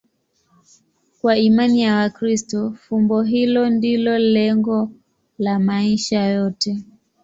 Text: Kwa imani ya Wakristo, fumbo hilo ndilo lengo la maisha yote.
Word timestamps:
Kwa 1.21 1.37
imani 1.37 1.81
ya 1.81 1.95
Wakristo, 1.95 2.71
fumbo 2.71 3.21
hilo 3.21 3.69
ndilo 3.69 4.17
lengo 4.17 4.91
la 5.39 5.59
maisha 5.59 6.23
yote. 6.27 6.83